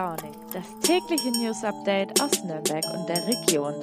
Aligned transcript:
Launig, 0.00 0.32
das 0.54 0.64
tägliche 0.80 1.30
News 1.30 1.62
Update 1.62 2.22
aus 2.22 2.42
Nürnberg 2.42 2.82
und 2.94 3.06
der 3.06 3.26
Region. 3.26 3.74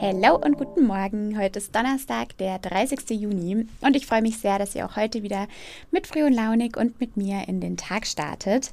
Hallo 0.00 0.36
und 0.42 0.56
guten 0.56 0.86
Morgen. 0.86 1.38
Heute 1.38 1.58
ist 1.58 1.76
Donnerstag, 1.76 2.38
der 2.38 2.58
30. 2.58 3.10
Juni 3.10 3.66
und 3.82 3.96
ich 3.96 4.06
freue 4.06 4.22
mich 4.22 4.38
sehr, 4.38 4.58
dass 4.58 4.74
ihr 4.74 4.86
auch 4.86 4.96
heute 4.96 5.22
wieder 5.22 5.46
mit 5.90 6.06
Früh 6.06 6.24
und 6.24 6.32
Launig 6.32 6.78
und 6.78 6.98
mit 7.00 7.18
mir 7.18 7.46
in 7.46 7.60
den 7.60 7.76
Tag 7.76 8.06
startet. 8.06 8.70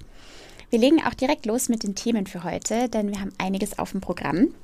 Wir 0.74 0.80
legen 0.80 1.04
auch 1.06 1.14
direkt 1.14 1.46
los 1.46 1.70
mit 1.70 1.84
den 1.84 1.94
Themen 1.94 2.26
für 2.26 2.44
heute, 2.44 2.90
denn 2.90 3.12
wir 3.12 3.22
haben 3.22 3.32
einiges 3.38 3.78
auf 3.78 3.92
dem 3.92 4.02
Programm. 4.02 4.56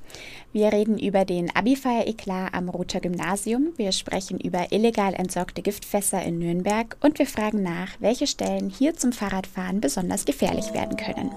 Wir 0.52 0.74
reden 0.74 0.98
über 0.98 1.24
den 1.24 1.56
Abi-Feier-Eklat 1.56 2.52
am 2.56 2.68
Roter 2.68 3.00
Gymnasium, 3.00 3.74
wir 3.78 3.92
sprechen 3.92 4.40
über 4.40 4.72
illegal 4.72 5.14
entsorgte 5.14 5.62
Giftfässer 5.62 6.24
in 6.24 6.40
Nürnberg 6.40 6.98
und 7.02 7.20
wir 7.20 7.28
fragen 7.28 7.62
nach, 7.62 7.90
welche 8.00 8.26
Stellen 8.26 8.72
hier 8.72 8.96
zum 8.96 9.12
Fahrradfahren 9.12 9.82
besonders 9.82 10.26
gefährlich 10.26 10.74
werden 10.74 10.98
können. 10.98 11.30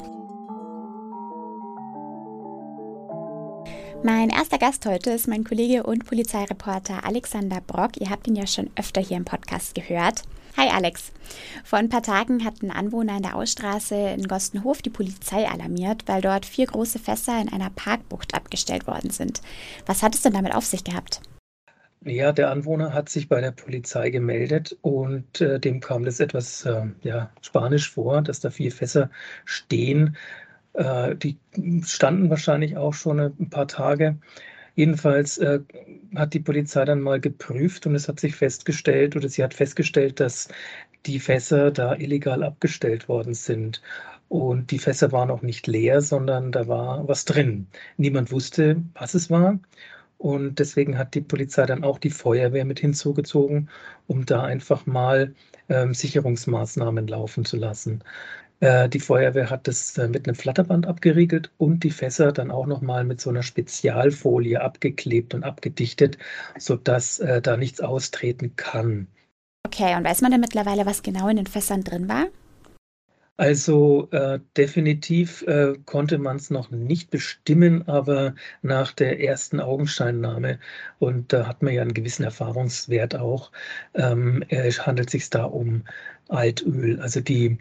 Mein 4.03 4.31
erster 4.31 4.57
Gast 4.57 4.87
heute 4.87 5.11
ist 5.11 5.29
mein 5.29 5.45
Kollege 5.45 5.83
und 5.83 6.07
Polizeireporter 6.07 7.05
Alexander 7.05 7.61
Brock. 7.61 7.99
Ihr 7.99 8.09
habt 8.09 8.27
ihn 8.27 8.37
ja 8.37 8.47
schon 8.47 8.71
öfter 8.77 9.03
hier 9.03 9.19
im 9.19 9.27
Podcast 9.27 9.75
gehört. 9.75 10.23
Hi 10.57 10.69
Alex. 10.69 11.13
Vor 11.65 11.79
ein 11.79 11.89
paar 11.89 12.03
Tagen 12.03 12.45
hat 12.45 12.63
ein 12.63 12.71
Anwohner 12.71 13.17
in 13.17 13.23
der 13.23 13.37
Ausstraße 13.37 13.95
in 13.95 14.29
Gostenhof 14.29 14.83
die 14.83 14.91
Polizei 14.91 15.49
alarmiert, 15.49 16.03
weil 16.07 16.21
dort 16.21 16.45
vier 16.45 16.67
große 16.67 16.99
Fässer 16.99 17.41
in 17.41 17.51
einer 17.51 17.71
Parkbucht 17.71 18.35
abgestellt 18.35 18.87
worden 18.87 19.11
sind. 19.11 19.41
Was 19.87 20.03
hat 20.03 20.15
es 20.15 20.21
denn 20.21 20.35
damit 20.35 20.55
auf 20.55 20.67
sich 20.67 20.85
gehabt? 20.85 21.23
Ja, 22.05 22.33
der 22.33 22.51
Anwohner 22.51 22.93
hat 22.93 23.09
sich 23.09 23.29
bei 23.29 23.41
der 23.41 23.53
Polizei 23.53 24.11
gemeldet 24.11 24.77
und 24.83 25.41
äh, 25.41 25.59
dem 25.59 25.81
kam 25.81 26.05
das 26.05 26.21
etwas 26.21 26.67
äh, 26.67 26.87
ja, 27.03 27.31
spanisch 27.41 27.91
vor, 27.91 28.21
dass 28.21 28.41
da 28.41 28.51
vier 28.51 28.73
Fässer 28.73 29.09
stehen. 29.45 30.17
Äh, 30.75 31.17
die 31.17 31.39
standen 31.85 32.29
wahrscheinlich 32.29 32.77
auch 32.77 32.93
schon 32.93 33.21
ein 33.21 33.51
paar 33.51 33.69
Tage. 33.69 34.19
Jedenfalls 34.75 35.39
äh, 35.39 35.61
hat 36.17 36.35
die 36.35 36.41
Polizei 36.41 36.85
dann 36.85 37.01
mal 37.01 37.21
geprüft 37.21 37.87
und 37.87 37.95
es 37.95 38.09
hat 38.09 38.21
sich 38.21 38.35
festgestellt 38.37 39.17
oder 39.17 39.29
sie 39.29 39.43
hat 39.45 39.55
festgestellt, 39.55 40.21
dass 40.21 40.49
die 41.07 41.21
Fässer 41.21 41.71
da 41.71 41.95
illegal 41.95 42.43
abgestellt 42.43 43.09
worden 43.09 43.35
sind. 43.35 43.83
Und 44.29 44.71
die 44.71 44.79
Fässer 44.79 45.13
waren 45.13 45.31
auch 45.31 45.43
nicht 45.43 45.67
leer, 45.67 46.01
sondern 46.01 46.53
da 46.53 46.67
war 46.69 47.07
was 47.07 47.25
drin. 47.27 47.67
Niemand 47.99 48.33
wusste, 48.33 48.83
was 48.95 49.15
es 49.15 49.31
war. 49.31 49.59
Und 50.19 50.59
deswegen 50.61 50.97
hat 50.99 51.15
die 51.15 51.21
Polizei 51.21 51.67
dann 51.67 51.85
auch 51.85 51.99
die 51.99 52.11
Feuerwehr 52.11 52.65
mit 52.65 52.79
hinzugezogen, 52.81 53.69
um 54.07 54.25
da 54.25 54.43
einfach 54.45 54.87
mal 54.87 55.35
ähm, 55.69 55.95
Sicherungsmaßnahmen 55.95 57.09
laufen 57.09 57.45
zu 57.45 57.57
lassen. 57.57 58.05
Äh, 58.63 58.89
die 58.89 59.01
Feuerwehr 59.01 59.51
hat 59.51 59.67
das 59.67 59.99
äh, 59.99 60.07
mit 60.07 60.29
einem 60.29 60.37
Flatterband 60.37 60.87
abgeriegelt 60.87 61.51
und 61.59 61.83
die 61.83 61.91
Fässer 61.91 62.31
dann 62.31 62.53
auch 62.53 62.67
nochmal 62.67 63.03
mit 63.03 63.21
so 63.21 63.29
einer 63.29 63.43
Spezialfolie 63.43 64.61
abgeklebt 64.61 65.35
und 65.35 65.43
abgedichtet, 65.43 66.17
sodass 66.59 67.19
äh, 67.19 67.43
da 67.43 67.57
nichts 67.57 67.81
austreten 67.81 68.55
kann. 68.55 69.09
Okay, 69.67 69.97
und 69.97 70.05
weiß 70.05 70.21
man 70.21 70.31
denn 70.31 70.41
mittlerweile, 70.41 70.87
was 70.87 71.03
genau 71.03 71.27
in 71.29 71.37
den 71.37 71.49
Fässern 71.49 71.83
drin 71.83 72.09
war? 72.09 72.27
Also 73.37 74.09
äh, 74.13 74.39
definitiv 74.57 75.43
äh, 75.43 75.73
konnte 75.85 76.19
man 76.19 76.37
es 76.37 76.51
noch 76.51 76.71
nicht 76.71 77.11
bestimmen, 77.11 77.89
aber 77.89 78.37
nach 78.61 78.93
der 78.93 79.21
ersten 79.21 79.59
Augenscheinnahme, 79.59 80.61
und 81.01 81.33
da 81.33 81.49
hat 81.49 81.63
man 81.63 81.75
ja 81.75 81.83
einen 81.83 81.95
gewissen 81.95 82.23
Erfahrungswert 82.23 83.17
auch, 83.17 83.51
ähm, 83.95 84.45
handelt 84.51 85.09
es 85.09 85.13
sich 85.13 85.31
da 85.31 85.47
um 85.47 85.83
Altöl. 86.29 87.01
Also 87.01 87.21
die 87.21 87.59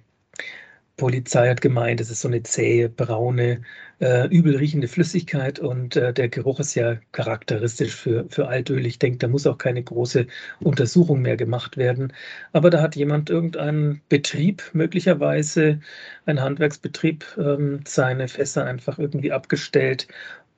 Polizei 1.02 1.50
hat 1.50 1.62
gemeint, 1.62 2.00
es 2.00 2.12
ist 2.12 2.22
so 2.22 2.28
eine 2.28 2.44
zähe, 2.44 2.88
braune, 2.88 3.64
äh, 4.02 4.28
übel 4.28 4.56
riechende 4.56 4.88
Flüssigkeit 4.88 5.58
und 5.58 5.96
äh, 5.96 6.14
der 6.14 6.30
Geruch 6.30 6.60
ist 6.60 6.76
ja 6.76 6.98
charakteristisch 7.12 7.96
für, 7.96 8.28
für 8.30 8.48
Altöl. 8.48 8.86
Ich 8.86 9.00
denke, 9.00 9.18
da 9.18 9.28
muss 9.28 9.48
auch 9.48 9.58
keine 9.58 9.82
große 9.84 10.28
Untersuchung 10.60 11.24
mehr 11.24 11.38
gemacht 11.38 11.76
werden. 11.76 12.14
Aber 12.54 12.70
da 12.70 12.82
hat 12.82 12.96
jemand 12.96 13.32
irgendeinen 13.32 14.02
Betrieb, 14.10 14.62
möglicherweise 14.74 15.80
ein 16.28 16.40
Handwerksbetrieb, 16.40 17.26
ähm, 17.40 17.82
seine 17.88 18.28
Fässer 18.28 18.66
einfach 18.66 19.00
irgendwie 19.00 19.32
abgestellt 19.32 20.08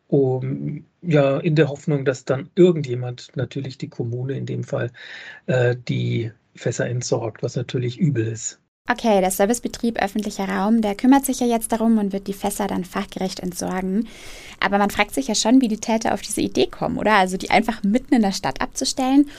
um, 0.07 0.85
ja, 1.01 1.39
in 1.39 1.55
der 1.55 1.69
Hoffnung, 1.69 2.03
dass 2.05 2.25
dann 2.25 2.49
irgendjemand, 2.55 3.29
natürlich 3.35 3.77
die 3.77 3.89
Kommune 3.89 4.33
in 4.37 4.45
dem 4.45 4.63
Fall, 4.65 4.91
äh, 5.47 5.75
die 5.87 6.31
Fässer 6.55 6.87
entsorgt, 6.87 7.43
was 7.43 7.55
natürlich 7.55 7.97
übel 7.97 8.27
ist. 8.27 8.59
Okay, 8.91 9.21
der 9.21 9.31
Servicebetrieb 9.31 9.97
öffentlicher 9.97 10.47
Raum, 10.49 10.81
der 10.81 10.95
kümmert 10.95 11.25
sich 11.25 11.39
ja 11.39 11.47
jetzt 11.47 11.71
darum 11.71 11.97
und 11.99 12.11
wird 12.11 12.27
die 12.27 12.33
Fässer 12.33 12.67
dann 12.67 12.83
fachgerecht 12.83 13.39
entsorgen. 13.39 14.09
Aber 14.59 14.77
man 14.77 14.89
fragt 14.89 15.13
sich 15.15 15.29
ja 15.29 15.35
schon, 15.35 15.61
wie 15.61 15.69
die 15.69 15.79
Täter 15.79 16.13
auf 16.13 16.21
diese 16.21 16.41
Idee 16.41 16.67
kommen, 16.67 16.97
oder? 16.97 17.13
Also 17.13 17.37
die 17.37 17.49
einfach 17.49 17.81
mitten 17.83 18.13
in 18.13 18.21
der 18.21 18.33
Stadt 18.33 18.59
abzustellen. 18.59 19.29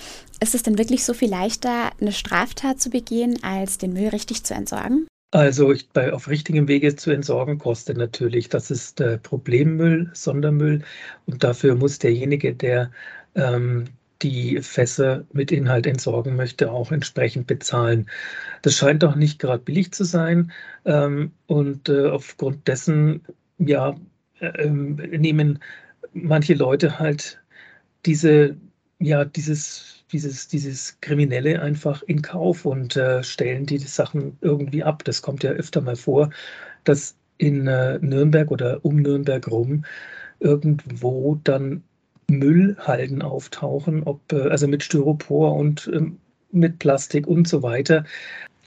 Ist 0.41 0.55
es 0.55 0.63
denn 0.63 0.79
wirklich 0.79 1.05
so 1.05 1.13
viel 1.13 1.29
leichter, 1.29 1.91
eine 2.01 2.13
Straftat 2.13 2.81
zu 2.81 2.89
begehen, 2.89 3.39
als 3.43 3.77
den 3.77 3.93
Müll 3.93 4.09
richtig 4.09 4.45
zu 4.45 4.55
entsorgen? 4.55 5.07
Also 5.31 5.73
ich, 5.73 5.91
bei, 5.91 6.13
auf 6.13 6.29
richtigem 6.29 6.67
Wege 6.67 6.97
zu 6.97 7.11
entsorgen 7.11 7.59
kostet 7.59 7.99
natürlich. 7.99 8.49
Das 8.49 8.71
ist 8.71 9.01
äh, 9.01 9.19
Problemmüll, 9.19 10.11
Sondermüll. 10.15 10.85
Und 11.27 11.45
dafür 11.45 11.75
muss 11.75 11.99
derjenige, 11.99 12.55
der 12.55 12.93
ähm, 13.35 13.85
die 14.23 14.61
Fässer 14.63 15.25
mit 15.33 15.53
Inhalt 15.53 15.87
entsorgen 15.87 16.37
möchte, 16.37 16.71
auch 16.71 16.93
entsprechend 16.93 17.47
bezahlen. 17.47 18.09
Das 18.63 18.77
scheint 18.77 19.03
doch 19.03 19.17
nicht 19.17 19.39
gerade 19.39 19.63
billig 19.63 19.93
zu 19.93 20.05
sein. 20.05 20.53
Ähm, 20.85 21.33
und 21.47 21.89
äh, 21.89 22.09
aufgrund 22.09 22.67
dessen, 22.69 23.23
ja, 23.59 23.97
äh, 24.41 24.69
nehmen 24.69 25.59
manche 26.13 26.55
Leute 26.55 26.99
halt 26.99 27.41
diese, 28.07 28.57
ja, 28.99 29.25
dieses, 29.25 30.05
dieses, 30.13 30.49
dieses 30.49 31.01
Kriminelle 31.01 31.61
einfach 31.61 32.03
in 32.05 32.23
Kauf 32.23 32.65
und 32.65 32.97
äh, 32.97 33.23
stellen 33.23 33.67
die 33.67 33.79
Sachen 33.79 34.39
irgendwie 34.41 34.83
ab. 34.85 35.05
Das 35.05 35.23
kommt 35.23 35.43
ja 35.43 35.51
öfter 35.51 35.81
mal 35.81 35.97
vor, 35.97 36.31
dass 36.85 37.17
in 37.39 37.67
äh, 37.67 37.99
Nürnberg 38.01 38.51
oder 38.51 38.85
um 38.85 38.97
Nürnberg 38.97 39.47
rum 39.51 39.85
irgendwo 40.41 41.41
dann 41.45 41.83
Müllhalden 42.29 43.23
auftauchen, 43.23 44.03
ob, 44.05 44.33
äh, 44.33 44.49
also 44.49 44.69
mit 44.69 44.83
Styropor 44.83 45.55
und 45.55 45.91
ähm, 45.93 46.19
mit 46.53 46.79
Plastik 46.79 47.27
und 47.27 47.49
so 47.49 47.63
weiter. 47.63 48.05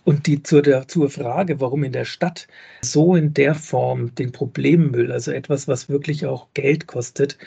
Und 0.04 0.26
die 0.28 0.42
zur, 0.42 0.62
der, 0.62 0.88
zur 0.88 1.10
Frage, 1.10 1.60
warum 1.60 1.84
in 1.84 1.92
der 1.92 2.06
Stadt 2.06 2.48
so 2.82 3.16
in 3.16 3.34
der 3.34 3.56
Form 3.56 4.16
den 4.16 4.32
Problemmüll, 4.32 5.12
also 5.12 5.32
etwas, 5.32 5.68
was 5.68 5.90
wirklich 5.90 6.26
auch 6.26 6.48
Geld 6.54 6.88
kostet, 6.88 7.38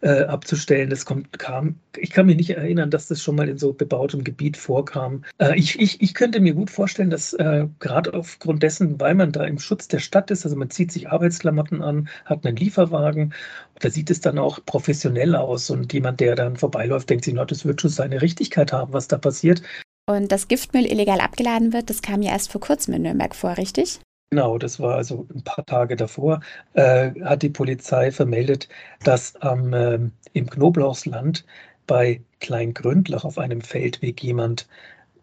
äh, 0.00 0.24
abzustellen. 0.24 0.90
Das 0.90 1.04
kommt, 1.04 1.38
kam, 1.38 1.76
ich 1.96 2.10
kann 2.10 2.26
mich 2.26 2.36
nicht 2.36 2.50
erinnern, 2.50 2.90
dass 2.90 3.08
das 3.08 3.22
schon 3.22 3.36
mal 3.36 3.48
in 3.48 3.58
so 3.58 3.72
bebautem 3.72 4.24
Gebiet 4.24 4.56
vorkam. 4.56 5.24
Äh, 5.38 5.58
ich, 5.58 5.78
ich, 5.80 6.00
ich 6.00 6.14
könnte 6.14 6.40
mir 6.40 6.54
gut 6.54 6.70
vorstellen, 6.70 7.10
dass 7.10 7.32
äh, 7.34 7.66
gerade 7.78 8.14
aufgrund 8.14 8.62
dessen, 8.62 9.00
weil 9.00 9.14
man 9.14 9.32
da 9.32 9.44
im 9.44 9.58
Schutz 9.58 9.88
der 9.88 9.98
Stadt 9.98 10.30
ist, 10.30 10.44
also 10.44 10.56
man 10.56 10.70
zieht 10.70 10.92
sich 10.92 11.08
Arbeitsklamotten 11.10 11.82
an, 11.82 12.08
hat 12.24 12.46
einen 12.46 12.56
Lieferwagen, 12.56 13.32
da 13.80 13.90
sieht 13.90 14.10
es 14.10 14.20
dann 14.20 14.38
auch 14.38 14.58
professionell 14.64 15.34
aus 15.36 15.70
und 15.70 15.92
jemand, 15.92 16.20
der 16.20 16.36
dann 16.36 16.56
vorbeiläuft, 16.56 17.10
denkt 17.10 17.24
sich, 17.24 17.34
das 17.34 17.64
wird 17.64 17.80
schon 17.80 17.90
seine 17.90 18.22
Richtigkeit 18.22 18.72
haben, 18.72 18.92
was 18.92 19.08
da 19.08 19.18
passiert. 19.18 19.62
Und 20.06 20.30
dass 20.30 20.48
Giftmüll 20.48 20.84
illegal 20.84 21.20
abgeladen 21.20 21.72
wird, 21.72 21.88
das 21.88 22.02
kam 22.02 22.20
ja 22.22 22.32
erst 22.32 22.52
vor 22.52 22.60
kurzem 22.60 22.94
in 22.94 23.02
Nürnberg 23.02 23.34
vor, 23.34 23.56
richtig? 23.56 24.00
Genau, 24.30 24.58
das 24.58 24.80
war 24.80 24.96
also 24.96 25.26
ein 25.34 25.44
paar 25.44 25.64
Tage 25.64 25.96
davor, 25.96 26.40
äh, 26.72 27.12
hat 27.22 27.42
die 27.42 27.50
Polizei 27.50 28.10
vermeldet, 28.10 28.68
dass 29.04 29.36
am, 29.36 29.72
äh, 29.72 29.98
im 30.32 30.50
Knoblauchsland 30.50 31.44
bei 31.86 32.22
Kleingründlach 32.40 33.24
auf 33.24 33.38
einem 33.38 33.60
Feldweg 33.60 34.22
jemand 34.22 34.66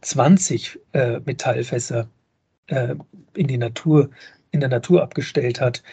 20 0.02 0.80
äh, 0.94 1.20
Metallfässer 1.26 2.10
äh, 2.68 2.96
in 3.36 3.48
die 3.48 3.58
Natur, 3.58 4.10
in 4.52 4.62
der 4.62 4.70
Natur 4.70 5.04
abgestellt 5.04 5.62
hat. 5.62 5.84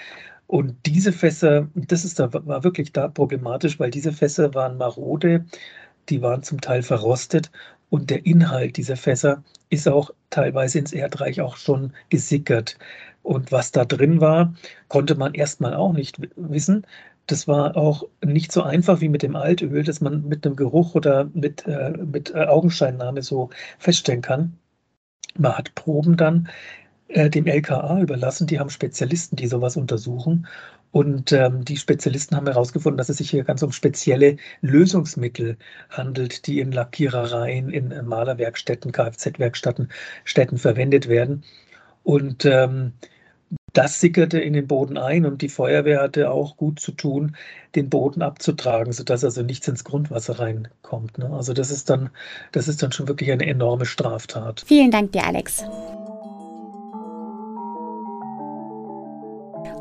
Und 0.46 0.76
diese 0.86 1.12
Fässer, 1.12 1.68
das 1.74 2.04
ist 2.04 2.18
da, 2.20 2.32
war 2.32 2.64
wirklich 2.64 2.92
da 2.92 3.08
problematisch, 3.08 3.80
weil 3.80 3.90
diese 3.90 4.12
Fässer 4.12 4.54
waren 4.54 4.78
marode, 4.78 5.46
die 6.08 6.22
waren 6.22 6.42
zum 6.42 6.60
Teil 6.60 6.82
verrostet 6.82 7.50
und 7.90 8.10
der 8.10 8.26
Inhalt 8.26 8.76
dieser 8.76 8.96
Fässer 8.96 9.42
ist 9.70 9.88
auch 9.88 10.10
teilweise 10.30 10.78
ins 10.78 10.92
Erdreich 10.92 11.40
auch 11.40 11.56
schon 11.56 11.92
gesickert. 12.10 12.78
Und 13.22 13.52
was 13.52 13.72
da 13.72 13.84
drin 13.84 14.20
war, 14.20 14.54
konnte 14.88 15.14
man 15.14 15.34
erstmal 15.34 15.74
auch 15.74 15.92
nicht 15.92 16.18
wissen. 16.36 16.86
Das 17.26 17.46
war 17.46 17.76
auch 17.76 18.04
nicht 18.24 18.52
so 18.52 18.62
einfach 18.62 19.00
wie 19.00 19.08
mit 19.10 19.22
dem 19.22 19.36
Altöl, 19.36 19.84
dass 19.84 20.00
man 20.00 20.26
mit 20.26 20.46
einem 20.46 20.56
Geruch 20.56 20.94
oder 20.94 21.28
mit, 21.34 21.66
äh, 21.66 21.90
mit 21.90 22.34
äh, 22.34 22.46
Augenscheinnahme 22.46 23.22
so 23.22 23.50
feststellen 23.78 24.22
kann. 24.22 24.58
Man 25.36 25.56
hat 25.56 25.74
Proben 25.74 26.16
dann 26.16 26.48
äh, 27.08 27.30
dem 27.30 27.46
LKA 27.46 28.00
überlassen. 28.00 28.46
Die 28.46 28.58
haben 28.58 28.70
Spezialisten, 28.70 29.36
die 29.36 29.46
sowas 29.46 29.76
untersuchen. 29.76 30.46
Und 30.90 31.32
ähm, 31.32 31.64
die 31.64 31.76
Spezialisten 31.76 32.36
haben 32.36 32.46
herausgefunden, 32.46 32.98
dass 32.98 33.08
es 33.08 33.18
sich 33.18 33.30
hier 33.30 33.44
ganz 33.44 33.62
um 33.62 33.72
spezielle 33.72 34.36
Lösungsmittel 34.62 35.56
handelt, 35.90 36.46
die 36.46 36.60
in 36.60 36.72
Lackierereien, 36.72 37.70
in 37.70 38.06
Malerwerkstätten, 38.06 38.92
Kfz-Werkstätten 38.92 40.58
verwendet 40.58 41.08
werden. 41.08 41.44
Und 42.04 42.46
ähm, 42.46 42.92
das 43.72 44.00
sickerte 44.00 44.40
in 44.40 44.54
den 44.54 44.66
Boden 44.66 44.98
ein 44.98 45.24
und 45.26 45.42
die 45.42 45.48
Feuerwehr 45.48 46.00
hatte 46.00 46.30
auch 46.30 46.56
gut 46.56 46.80
zu 46.80 46.92
tun, 46.92 47.36
den 47.74 47.90
Boden 47.90 48.22
abzutragen, 48.22 48.92
sodass 48.92 49.24
also 49.24 49.42
nichts 49.42 49.68
ins 49.68 49.84
Grundwasser 49.84 50.38
reinkommt. 50.38 51.18
Ne? 51.18 51.30
Also 51.30 51.52
das 51.52 51.70
ist 51.70 51.90
dann, 51.90 52.10
das 52.52 52.66
ist 52.66 52.82
dann 52.82 52.92
schon 52.92 53.08
wirklich 53.08 53.30
eine 53.30 53.46
enorme 53.46 53.86
Straftat. 53.86 54.64
Vielen 54.66 54.90
Dank 54.90 55.12
dir, 55.12 55.24
Alex. 55.24 55.64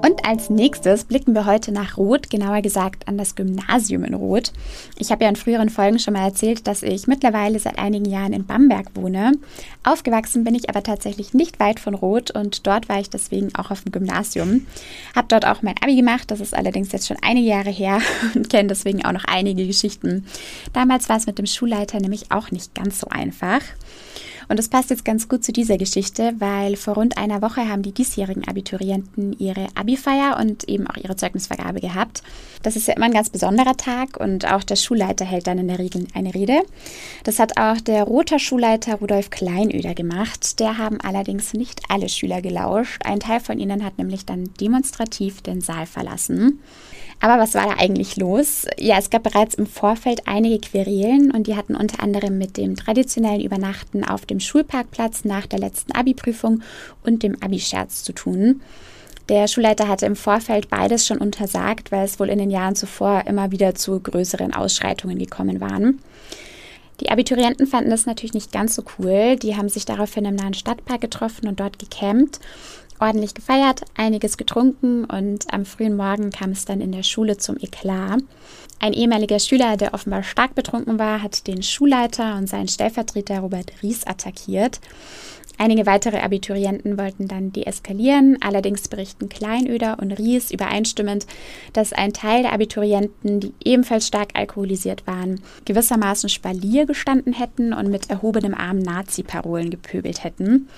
Und 0.01 0.25
als 0.25 0.49
nächstes 0.49 1.05
blicken 1.05 1.33
wir 1.33 1.45
heute 1.45 1.71
nach 1.71 1.97
Roth, 1.97 2.29
genauer 2.29 2.61
gesagt 2.61 3.07
an 3.07 3.17
das 3.17 3.35
Gymnasium 3.35 4.03
in 4.03 4.13
Roth. 4.13 4.53
Ich 4.97 5.11
habe 5.11 5.23
ja 5.23 5.29
in 5.29 5.35
früheren 5.35 5.69
Folgen 5.69 5.99
schon 5.99 6.13
mal 6.13 6.25
erzählt, 6.25 6.67
dass 6.67 6.83
ich 6.83 7.07
mittlerweile 7.07 7.59
seit 7.59 7.79
einigen 7.79 8.05
Jahren 8.05 8.33
in 8.33 8.45
Bamberg 8.45 8.95
wohne. 8.95 9.33
Aufgewachsen 9.83 10.43
bin 10.43 10.55
ich 10.55 10.69
aber 10.69 10.83
tatsächlich 10.83 11.33
nicht 11.33 11.59
weit 11.59 11.79
von 11.79 11.95
Roth 11.95 12.31
und 12.31 12.67
dort 12.67 12.89
war 12.89 12.99
ich 12.99 13.09
deswegen 13.09 13.53
auch 13.55 13.71
auf 13.71 13.81
dem 13.81 13.91
Gymnasium. 13.91 14.67
Habe 15.15 15.27
dort 15.29 15.45
auch 15.45 15.61
mein 15.61 15.75
Abi 15.81 15.95
gemacht, 15.95 16.29
das 16.29 16.41
ist 16.41 16.55
allerdings 16.55 16.91
jetzt 16.91 17.07
schon 17.07 17.17
einige 17.21 17.47
Jahre 17.47 17.71
her 17.71 17.99
und 18.35 18.49
kenne 18.49 18.69
deswegen 18.69 19.03
auch 19.03 19.13
noch 19.13 19.25
einige 19.25 19.65
Geschichten. 19.65 20.25
Damals 20.73 21.09
war 21.09 21.17
es 21.17 21.25
mit 21.25 21.39
dem 21.39 21.47
Schulleiter 21.47 21.99
nämlich 21.99 22.31
auch 22.31 22.51
nicht 22.51 22.75
ganz 22.75 22.99
so 22.99 23.07
einfach. 23.09 23.61
Und 24.49 24.57
das 24.57 24.69
passt 24.69 24.89
jetzt 24.89 25.03
ganz 25.03 25.27
gut 25.27 25.43
zu 25.43 25.51
dieser 25.51 25.77
Geschichte, 25.77 26.33
weil 26.39 26.75
vor 26.75 26.95
rund 26.95 27.17
einer 27.17 27.41
Woche 27.41 27.67
haben 27.67 27.81
die 27.81 27.91
diesjährigen 27.91 28.47
Abiturienten 28.47 29.37
ihre 29.37 29.67
Abi-Feier 29.75 30.37
und 30.39 30.67
eben 30.69 30.87
auch 30.87 30.97
ihre 30.97 31.15
Zeugnisvergabe 31.15 31.81
gehabt. 31.81 32.23
Das 32.63 32.75
ist 32.75 32.87
ja 32.87 32.95
immer 32.95 33.05
ein 33.07 33.13
ganz 33.13 33.29
besonderer 33.29 33.75
Tag 33.75 34.17
und 34.17 34.45
auch 34.51 34.63
der 34.63 34.77
Schulleiter 34.77 35.25
hält 35.25 35.47
dann 35.47 35.59
in 35.59 35.67
der 35.67 35.79
Regel 35.79 36.07
eine 36.13 36.33
Rede. 36.33 36.61
Das 37.23 37.39
hat 37.39 37.57
auch 37.57 37.79
der 37.81 38.03
roter 38.03 38.39
Schulleiter 38.39 38.95
Rudolf 38.95 39.29
Kleinöder 39.29 39.93
gemacht. 39.93 40.59
Der 40.59 40.77
haben 40.77 40.99
allerdings 41.01 41.53
nicht 41.53 41.81
alle 41.89 42.09
Schüler 42.09 42.41
gelauscht. 42.41 43.01
Ein 43.05 43.19
Teil 43.19 43.39
von 43.39 43.59
ihnen 43.59 43.83
hat 43.83 43.97
nämlich 43.97 44.25
dann 44.25 44.49
demonstrativ 44.59 45.41
den 45.41 45.61
Saal 45.61 45.85
verlassen. 45.85 46.59
Aber 47.19 47.41
was 47.41 47.55
war 47.55 47.65
da 47.65 47.75
eigentlich 47.79 48.15
los? 48.17 48.67
Ja, 48.77 48.97
es 48.99 49.09
gab 49.09 49.23
bereits 49.23 49.55
im 49.55 49.65
Vorfeld 49.65 50.27
einige 50.27 50.59
Querelen 50.59 51.31
und 51.31 51.47
die 51.47 51.55
hatten 51.55 51.75
unter 51.75 52.03
anderem 52.03 52.37
mit 52.37 52.57
dem 52.57 52.75
traditionellen 52.75 53.41
Übernachten 53.41 54.03
auf 54.03 54.25
dem 54.25 54.39
Schulparkplatz 54.39 55.25
nach 55.25 55.47
der 55.47 55.59
letzten 55.59 55.93
Abi-Prüfung 55.93 56.61
und 57.03 57.23
dem 57.23 57.41
Abi-Scherz 57.41 58.03
zu 58.03 58.13
tun. 58.13 58.61
Der 59.29 59.47
Schulleiter 59.47 59.87
hatte 59.87 60.05
im 60.05 60.15
Vorfeld 60.15 60.69
beides 60.69 61.05
schon 61.05 61.17
untersagt, 61.17 61.91
weil 61.91 62.05
es 62.05 62.19
wohl 62.19 62.29
in 62.29 62.39
den 62.39 62.51
Jahren 62.51 62.75
zuvor 62.75 63.23
immer 63.25 63.51
wieder 63.51 63.75
zu 63.75 63.99
größeren 63.99 64.53
Ausschreitungen 64.53 65.17
gekommen 65.17 65.59
waren. 65.59 65.99
Die 67.01 67.09
Abiturienten 67.09 67.67
fanden 67.67 67.89
das 67.89 68.05
natürlich 68.05 68.33
nicht 68.33 68.51
ganz 68.51 68.75
so 68.75 68.83
cool. 68.97 69.35
Die 69.35 69.55
haben 69.55 69.69
sich 69.69 69.85
daraufhin 69.85 70.25
im 70.25 70.35
nahen 70.35 70.53
Stadtpark 70.53 71.01
getroffen 71.01 71.47
und 71.47 71.59
dort 71.59 71.77
gecampt 71.77 72.39
ordentlich 72.99 73.33
gefeiert, 73.33 73.81
einiges 73.95 74.37
getrunken 74.37 75.05
und 75.05 75.53
am 75.53 75.65
frühen 75.65 75.95
Morgen 75.95 76.29
kam 76.31 76.51
es 76.51 76.65
dann 76.65 76.81
in 76.81 76.91
der 76.91 77.03
Schule 77.03 77.37
zum 77.37 77.57
Eklat. 77.57 78.21
Ein 78.79 78.93
ehemaliger 78.93 79.39
Schüler, 79.39 79.75
der 79.75 79.93
offenbar 79.93 80.23
stark 80.23 80.53
betrunken 80.53 80.99
war, 80.99 81.23
hat 81.23 81.47
den 81.47 81.63
Schulleiter 81.63 82.35
und 82.35 82.47
seinen 82.47 82.67
Stellvertreter 82.67 83.39
Robert 83.39 83.71
Ries 83.81 84.05
attackiert. 84.05 84.79
Einige 85.59 85.87
weitere 85.87 86.19
Abiturienten 86.19 86.99
wollten 86.99 87.27
dann 87.27 87.51
deeskalieren, 87.51 88.37
allerdings 88.41 88.87
berichten 88.87 89.27
Kleinöder 89.27 89.97
und 89.99 90.11
Ries 90.11 90.51
übereinstimmend, 90.51 91.25
dass 91.73 91.93
ein 91.93 92.13
Teil 92.13 92.43
der 92.43 92.53
Abiturienten, 92.53 93.39
die 93.39 93.53
ebenfalls 93.65 94.05
stark 94.05 94.29
alkoholisiert 94.35 95.07
waren, 95.07 95.41
gewissermaßen 95.65 96.29
Spalier 96.29 96.85
gestanden 96.85 97.33
hätten 97.33 97.73
und 97.73 97.89
mit 97.89 98.11
erhobenem 98.11 98.53
Arm 98.53 98.77
Nazi-Parolen 98.77 99.71
gepöbelt 99.71 100.23
hätten. 100.23 100.69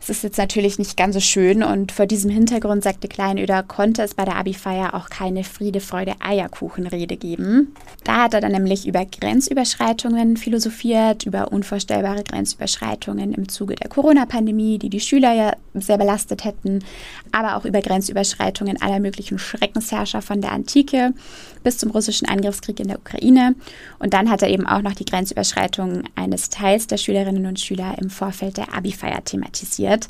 Es 0.00 0.10
ist 0.10 0.22
jetzt 0.22 0.38
natürlich 0.38 0.78
nicht 0.78 0.96
ganz 0.96 1.14
so 1.14 1.20
schön 1.20 1.62
und 1.62 1.92
vor 1.92 2.06
diesem 2.06 2.30
Hintergrund, 2.30 2.84
sagte 2.84 3.08
Kleinöder, 3.08 3.62
konnte 3.62 4.02
es 4.02 4.14
bei 4.14 4.24
der 4.24 4.36
Abi-Feier 4.36 4.94
auch 4.94 5.08
keine 5.08 5.44
Friede, 5.44 5.80
Freude, 5.80 6.14
Eierkuchenrede 6.20 7.16
geben. 7.16 7.74
Da 8.04 8.24
hat 8.24 8.34
er 8.34 8.40
dann 8.40 8.52
nämlich 8.52 8.86
über 8.86 9.04
Grenzüberschreitungen 9.06 10.36
philosophiert, 10.36 11.24
über 11.24 11.52
unvorstellbare 11.52 12.22
Grenzüberschreitungen 12.22 13.32
im 13.32 13.48
Zuge 13.48 13.76
der 13.76 13.88
Corona-Pandemie, 13.88 14.78
die 14.78 14.90
die 14.90 15.00
Schüler 15.00 15.32
ja 15.32 15.52
sehr 15.74 15.98
belastet 15.98 16.44
hätten, 16.44 16.84
aber 17.32 17.56
auch 17.56 17.64
über 17.64 17.80
Grenzüberschreitungen 17.80 18.82
aller 18.82 19.00
möglichen 19.00 19.38
Schreckensherrscher 19.38 20.22
von 20.22 20.40
der 20.40 20.52
Antike 20.52 21.14
bis 21.62 21.78
zum 21.78 21.90
russischen 21.90 22.28
Angriffskrieg 22.28 22.78
in 22.78 22.88
der 22.88 22.98
Ukraine. 22.98 23.54
Und 23.98 24.12
dann 24.12 24.30
hat 24.30 24.42
er 24.42 24.50
eben 24.50 24.66
auch 24.66 24.82
noch 24.82 24.94
die 24.94 25.06
Grenzüberschreitung 25.06 26.02
eines 26.14 26.50
Teils 26.50 26.86
der 26.86 26.98
Schülerinnen 26.98 27.46
und 27.46 27.58
Schüler 27.58 27.96
im 27.98 28.10
Vorfeld 28.10 28.58
der 28.58 28.74
Abi-Feier 28.74 29.24
thematisiert 29.24 29.83
wird. 29.84 30.08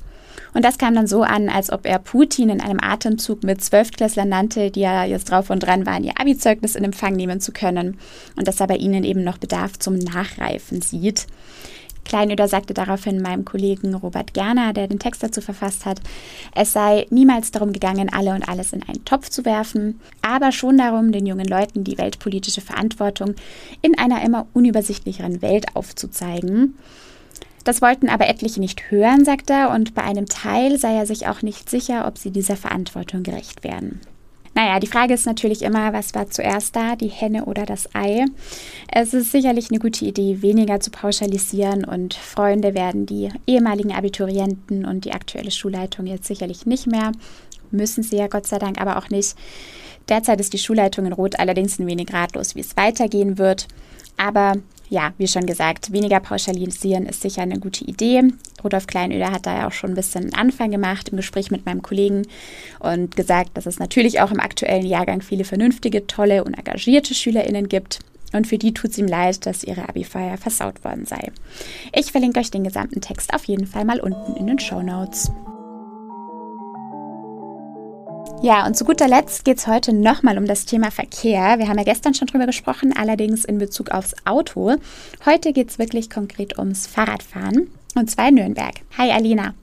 Und 0.53 0.65
das 0.65 0.79
kam 0.79 0.95
dann 0.95 1.09
so 1.09 1.23
an, 1.23 1.49
als 1.49 1.71
ob 1.71 1.85
er 1.85 1.99
Putin 1.99 2.49
in 2.49 2.61
einem 2.61 2.79
Atemzug 2.81 3.43
mit 3.43 3.63
Zwölftklässlern 3.63 4.29
nannte, 4.29 4.71
die 4.71 4.81
ja 4.81 5.05
jetzt 5.05 5.31
drauf 5.31 5.51
und 5.51 5.61
dran 5.61 5.85
waren, 5.85 6.05
ihr 6.05 6.19
Abi-Zeugnis 6.19 6.77
in 6.77 6.85
Empfang 6.85 7.15
nehmen 7.17 7.41
zu 7.41 7.53
können 7.53 7.99
und 8.37 8.47
dass 8.47 8.61
er 8.61 8.69
bei 8.69 8.77
ihnen 8.77 9.03
eben 9.03 9.25
noch 9.25 9.39
Bedarf 9.39 9.79
zum 9.79 9.99
Nachreifen 9.99 10.81
sieht. 10.81 11.27
Kleinöder 12.05 12.49
sagte 12.49 12.75
daraufhin 12.75 13.21
meinem 13.21 13.45
Kollegen 13.45 13.95
Robert 13.95 14.35
Gerner, 14.35 14.73
der 14.73 14.89
den 14.89 14.99
Text 14.99 15.23
dazu 15.23 15.41
verfasst 15.41 15.87
hat, 15.87 16.01
es 16.55 16.73
sei 16.73 17.07
niemals 17.11 17.51
darum 17.51 17.73
gegangen, 17.73 18.13
alle 18.13 18.35
und 18.35 18.47
alles 18.49 18.73
in 18.73 18.83
einen 18.83 19.05
Topf 19.05 19.31
zu 19.31 19.45
werfen, 19.45 20.01
aber 20.23 20.53
schon 20.53 20.79
darum, 20.79 21.13
den 21.13 21.27
jungen 21.27 21.49
Leuten 21.49 21.83
die 21.83 21.99
weltpolitische 21.99 22.61
Verantwortung 22.61 23.35
in 23.83 23.99
einer 23.99 24.23
immer 24.23 24.47
unübersichtlicheren 24.53 25.43
Welt 25.43 25.75
aufzuzeigen. 25.75 26.77
Das 27.65 27.81
wollten 27.81 28.09
aber 28.09 28.29
etliche 28.29 28.61
nicht 28.61 28.91
hören, 28.91 29.25
sagt 29.25 29.51
er, 29.51 29.71
und 29.71 29.95
bei 29.95 30.03
einem 30.03 30.27
Teil 30.27 30.79
sei 30.79 30.95
er 30.95 31.07
sich 31.07 31.27
auch 31.27 31.43
nicht 31.43 31.71
sicher, 31.71 32.07
ob 32.07 32.19
sie 32.19 32.31
dieser 32.31 32.57
Verantwortung 32.57 33.23
gerecht 33.23 33.65
werden. 33.65 34.01
Naja, 34.55 34.79
die 34.79 34.87
Frage 34.87 35.15
ist 35.15 35.27
natürlich 35.27 35.63
immer, 35.63 35.93
was 35.93 36.15
war 36.15 36.31
zuerst 36.31 36.77
da, 36.77 36.95
die 36.95 37.09
Henne 37.09 37.47
oder 37.47 37.67
das 37.67 37.93
Ei? 37.93 38.25
Es 38.93 39.13
ist 39.13 39.33
sicherlich 39.33 39.71
eine 39.71 39.81
gute 39.81 40.05
Idee, 40.05 40.43
weniger 40.43 40.79
zu 40.79 40.93
pauschalisieren 40.93 41.85
und 41.85 42.15
Freunde 42.15 42.75
werden 42.75 43.05
die 43.05 43.31
ehemaligen 43.49 43.93
Abiturienten 43.93 44.85
und 44.85 45.07
die 45.07 45.13
aktuelle 45.13 45.51
Schulleitung 45.51 46.07
jetzt 46.07 46.27
sicherlich 46.27 46.67
nicht 46.67 46.87
mehr. 46.87 47.11
Müssen 47.73 48.05
sie 48.05 48.17
ja 48.17 48.29
Gott 48.29 48.47
sei 48.47 48.61
Dank 48.61 48.81
aber 48.81 48.97
auch 48.99 49.09
nicht. 49.09 49.35
Derzeit 50.09 50.39
ist 50.39 50.53
die 50.53 50.59
Schulleitung 50.59 51.07
in 51.07 51.13
Rot 51.13 51.41
allerdings 51.41 51.81
ein 51.81 51.89
wenig 51.89 52.13
ratlos, 52.13 52.55
wie 52.55 52.61
es 52.61 52.77
weitergehen 52.77 53.39
wird. 53.39 53.67
Aber 54.17 54.55
ja, 54.89 55.13
wie 55.19 55.29
schon 55.29 55.47
gesagt, 55.47 55.93
weniger 55.93 56.21
pauschalisieren 56.21 57.07
ist 57.07 57.23
sicher 57.23 57.43
eine 57.43 57.59
gute 57.59 57.85
Idee. 57.85 58.23
Rudolf 58.63 58.87
Kleinöder 58.87 59.31
hat 59.31 59.47
da 59.47 59.57
ja 59.57 59.69
auch 59.69 59.73
schon 59.73 59.91
ein 59.91 59.97
bisschen 59.97 60.25
einen 60.25 60.35
Anfang 60.35 60.71
gemacht 60.71 61.09
im 61.09 61.17
Gespräch 61.17 61.51
mit 61.51 61.67
meinem 61.67 61.83
Kollegen 61.83 62.23
und 62.81 63.17
gesagt, 63.17 63.51
dass 63.55 63.67
es 63.67 63.79
natürlich 63.79 64.21
auch 64.21 64.31
im 64.31 64.41
aktuellen 64.41 64.87
Jahrgang 64.87 65.21
viele 65.23 65.45
vernünftige, 65.45 66.07
tolle 66.07 66.45
und 66.45 66.55
engagierte 66.55 67.15
SchülerInnen 67.15 67.69
gibt. 67.69 68.01
Und 68.33 68.47
für 68.47 68.59
die 68.59 68.75
tut 68.75 68.91
es 68.91 68.99
ihm 68.99 69.07
leid, 69.07 69.47
dass 69.47 69.63
ihre 69.63 69.89
Abi-Feier 69.89 70.37
versaut 70.39 70.85
worden 70.85 71.07
sei. 71.07 71.31
Ich 71.93 72.11
verlinke 72.11 72.41
euch 72.41 72.51
den 72.51 72.65
gesamten 72.65 73.01
Text 73.01 73.33
auf 73.33 73.45
jeden 73.45 73.67
Fall 73.67 73.85
mal 73.85 74.01
unten 74.01 74.37
in 74.37 74.49
den 74.49 74.59
Show 74.59 74.83
Notes. 74.83 75.31
Ja, 78.45 78.67
und 78.67 78.77
zu 78.77 78.85
guter 78.85 79.09
Letzt 79.09 79.47
geht 79.47 79.57
es 79.57 79.67
heute 79.67 79.95
nochmal 79.95 80.37
um 80.37 80.45
das 80.45 80.67
Thema 80.67 80.91
Verkehr. 80.91 81.59
Wir 81.59 81.67
haben 81.67 81.79
ja 81.79 81.85
gestern 81.85 82.13
schon 82.13 82.29
drüber 82.29 82.45
gesprochen, 82.45 82.93
allerdings 82.95 83.47
in 83.47 83.57
Bezug 83.57 83.91
aufs 83.91 84.15
Auto. 84.27 84.75
Heute 85.25 85.55
geht 85.55 85.71
es 85.71 85.79
wirklich 85.79 86.11
konkret 86.11 86.59
ums 86.59 86.87
Fahrradfahren. 86.87 87.71
Und 87.95 88.11
zwar 88.11 88.29
in 88.29 88.35
Nürnberg. 88.35 88.75
Hi 88.99 89.11
Alina. 89.13 89.55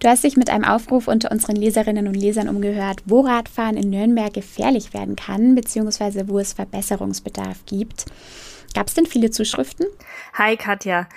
Du 0.00 0.08
hast 0.08 0.24
dich 0.24 0.38
mit 0.38 0.48
einem 0.48 0.64
Aufruf 0.64 1.06
unter 1.06 1.30
unseren 1.30 1.56
Leserinnen 1.56 2.08
und 2.08 2.14
Lesern 2.14 2.48
umgehört, 2.48 3.02
wo 3.04 3.20
Radfahren 3.20 3.76
in 3.76 3.90
Nürnberg 3.90 4.32
gefährlich 4.32 4.94
werden 4.94 5.16
kann, 5.16 5.54
beziehungsweise 5.54 6.26
wo 6.26 6.38
es 6.38 6.54
Verbesserungsbedarf 6.54 7.66
gibt. 7.66 8.06
Gab 8.72 8.88
es 8.88 8.94
denn 8.94 9.04
viele 9.04 9.32
Zuschriften? 9.32 9.84
Hi 10.32 10.56
Katja. 10.56 11.08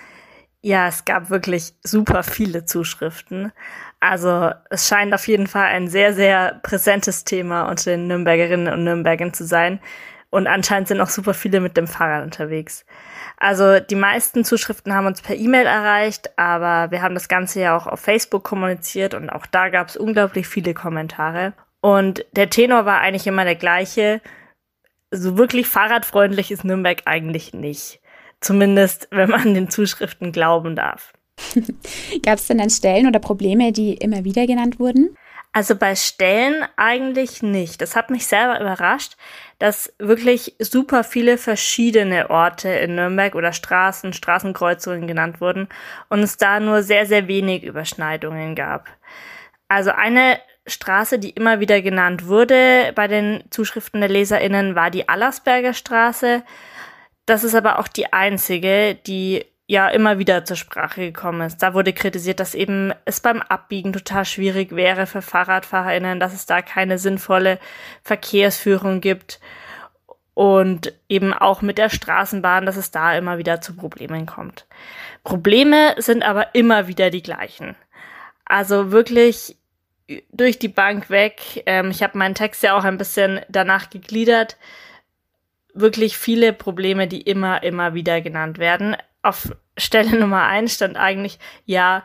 Ja, 0.61 0.87
es 0.87 1.05
gab 1.05 1.29
wirklich 1.29 1.73
super 1.83 2.23
viele 2.23 2.65
Zuschriften. 2.65 3.51
Also 3.99 4.51
es 4.69 4.87
scheint 4.87 5.13
auf 5.13 5.27
jeden 5.27 5.47
Fall 5.47 5.65
ein 5.67 5.87
sehr, 5.87 6.13
sehr 6.13 6.59
präsentes 6.63 7.23
Thema 7.23 7.69
unter 7.69 7.91
den 7.91 8.07
Nürnbergerinnen 8.07 8.71
und 8.73 8.83
Nürnbergern 8.83 9.33
zu 9.33 9.45
sein. 9.45 9.79
Und 10.29 10.47
anscheinend 10.47 10.87
sind 10.87 10.99
auch 10.99 11.09
super 11.09 11.33
viele 11.33 11.61
mit 11.61 11.77
dem 11.77 11.87
Fahrrad 11.87 12.23
unterwegs. 12.23 12.85
Also 13.37 13.79
die 13.79 13.95
meisten 13.95 14.43
Zuschriften 14.43 14.93
haben 14.93 15.05
uns 15.05 15.21
per 15.21 15.35
E-Mail 15.35 15.65
erreicht, 15.65 16.37
aber 16.37 16.91
wir 16.91 17.01
haben 17.01 17.13
das 17.13 17.27
Ganze 17.27 17.61
ja 17.61 17.77
auch 17.77 17.87
auf 17.87 17.99
Facebook 17.99 18.43
kommuniziert 18.43 19.13
und 19.13 19.29
auch 19.29 19.45
da 19.45 19.69
gab 19.69 19.87
es 19.87 19.95
unglaublich 19.95 20.47
viele 20.47 20.73
Kommentare. 20.73 21.53
Und 21.81 22.25
der 22.33 22.49
Tenor 22.49 22.85
war 22.85 22.99
eigentlich 22.99 23.27
immer 23.27 23.45
der 23.45 23.55
gleiche. 23.55 24.21
So 25.11 25.37
wirklich 25.37 25.67
fahrradfreundlich 25.67 26.51
ist 26.51 26.65
Nürnberg 26.65 27.03
eigentlich 27.05 27.53
nicht. 27.53 28.01
Zumindest, 28.39 29.07
wenn 29.11 29.29
man 29.29 29.53
den 29.53 29.69
Zuschriften 29.69 30.31
glauben 30.31 30.75
darf. 30.75 31.13
Gab 32.23 32.37
es 32.37 32.47
denn 32.47 32.57
dann 32.57 32.69
Stellen 32.69 33.07
oder 33.07 33.19
Probleme, 33.19 33.71
die 33.71 33.93
immer 33.95 34.23
wieder 34.23 34.47
genannt 34.47 34.79
wurden? 34.79 35.15
Also 35.53 35.75
bei 35.75 35.95
Stellen 35.95 36.65
eigentlich 36.75 37.41
nicht. 37.41 37.81
Das 37.81 37.95
hat 37.95 38.11
mich 38.11 38.27
selber 38.27 38.59
überrascht, 38.61 39.17
dass 39.57 39.91
wirklich 39.97 40.55
super 40.59 41.03
viele 41.03 41.37
verschiedene 41.37 42.29
Orte 42.29 42.69
in 42.69 42.95
Nürnberg 42.95 43.33
oder 43.33 43.53
Straßen, 43.53 44.13
Straßenkreuzungen 44.13 45.07
genannt 45.07 45.41
wurden 45.41 45.67
und 46.09 46.19
es 46.19 46.37
da 46.37 46.59
nur 46.59 46.83
sehr, 46.83 47.07
sehr 47.07 47.27
wenig 47.27 47.63
Überschneidungen 47.63 48.53
gab. 48.53 48.87
Also 49.67 49.91
eine 49.91 50.39
Straße, 50.67 51.17
die 51.17 51.31
immer 51.31 51.59
wieder 51.59 51.81
genannt 51.81 52.27
wurde 52.27 52.91
bei 52.93 53.07
den 53.07 53.43
Zuschriften 53.49 54.01
der 54.01 54.09
LeserInnen, 54.09 54.75
war 54.75 54.91
die 54.91 55.09
Allersberger 55.09 55.73
Straße. 55.73 56.43
Das 57.27 57.43
ist 57.43 57.53
aber 57.53 57.77
auch 57.77 57.87
die 57.87 58.11
einzige, 58.13 58.95
die 58.95 59.45
ja 59.67 59.89
immer 59.89 60.17
wieder 60.17 60.45
zur 60.45 60.55
Sprache 60.55 61.01
gekommen 61.01 61.41
ist. 61.41 61.57
Da 61.57 61.73
wurde 61.73 61.91
kritisiert, 61.91 62.39
dass 62.39 62.55
eben 62.55 62.93
es 63.03 63.19
beim 63.19 63.41
Abbiegen 63.41 63.91
total 63.91 64.23
schwierig 64.23 64.73
wäre 64.73 65.05
für 65.05 65.21
FahrradfahrerInnen, 65.21 66.21
dass 66.21 66.33
es 66.33 66.45
da 66.45 66.61
keine 66.61 66.97
sinnvolle 66.97 67.59
Verkehrsführung 68.01 69.01
gibt 69.01 69.41
und 70.33 70.93
eben 71.09 71.33
auch 71.33 71.61
mit 71.61 71.77
der 71.77 71.89
Straßenbahn, 71.89 72.65
dass 72.65 72.77
es 72.77 72.91
da 72.91 73.17
immer 73.17 73.37
wieder 73.37 73.59
zu 73.59 73.75
Problemen 73.75 74.25
kommt. 74.25 74.65
Probleme 75.25 75.95
sind 75.97 76.23
aber 76.23 76.55
immer 76.55 76.87
wieder 76.87 77.09
die 77.09 77.23
gleichen. 77.23 77.75
Also 78.45 78.91
wirklich 78.91 79.57
durch 80.31 80.59
die 80.59 80.69
Bank 80.69 81.09
weg. 81.09 81.63
Ähm, 81.65 81.91
ich 81.91 82.03
habe 82.03 82.17
meinen 82.17 82.35
Text 82.35 82.63
ja 82.63 82.77
auch 82.77 82.85
ein 82.85 82.97
bisschen 82.97 83.41
danach 83.49 83.89
gegliedert. 83.89 84.55
Wirklich 85.79 86.17
viele 86.17 86.53
Probleme, 86.53 87.07
die 87.07 87.21
immer, 87.21 87.63
immer 87.63 87.93
wieder 87.93 88.21
genannt 88.21 88.57
werden 88.57 88.95
auf 89.27 89.51
Stelle 89.77 90.17
Nummer 90.19 90.43
eins 90.43 90.75
stand 90.75 90.97
eigentlich, 90.97 91.39
ja, 91.65 92.03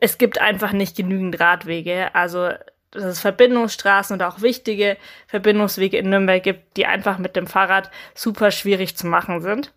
es 0.00 0.18
gibt 0.18 0.40
einfach 0.40 0.72
nicht 0.72 0.96
genügend 0.96 1.40
Radwege. 1.40 2.14
Also, 2.14 2.50
dass 2.90 3.04
es 3.04 3.20
Verbindungsstraßen 3.20 4.14
und 4.14 4.22
auch 4.22 4.40
wichtige 4.40 4.96
Verbindungswege 5.26 5.98
in 5.98 6.10
Nürnberg 6.10 6.42
gibt, 6.42 6.76
die 6.76 6.86
einfach 6.86 7.18
mit 7.18 7.36
dem 7.36 7.46
Fahrrad 7.46 7.90
super 8.14 8.50
schwierig 8.50 8.96
zu 8.96 9.06
machen 9.06 9.40
sind. 9.40 9.72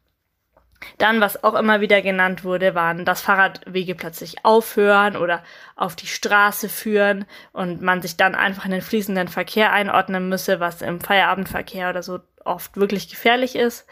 Dann, 0.98 1.20
was 1.20 1.44
auch 1.44 1.56
immer 1.56 1.82
wieder 1.82 2.02
genannt 2.02 2.46
wurde, 2.46 2.74
waren, 2.74 3.04
dass 3.04 3.22
Fahrradwege 3.22 3.96
plötzlich 3.96 4.46
aufhören 4.46 5.18
oder 5.18 5.44
auf 5.76 5.98
die 5.98 6.08
Straße 6.08 6.70
führen 6.70 7.26
und 7.52 7.82
man 7.82 8.02
sich 8.02 8.16
dann 8.16 8.34
einfach 8.34 8.64
in 8.64 8.72
den 8.72 8.82
fließenden 8.82 9.28
Verkehr 9.28 9.74
einordnen 9.74 10.30
müsse, 10.30 10.62
was 10.62 10.82
im 10.82 11.02
Feierabendverkehr 11.02 11.90
oder 11.90 12.02
so 12.02 12.20
oft 12.46 12.78
wirklich 12.78 13.10
gefährlich 13.10 13.56
ist. 13.56 13.86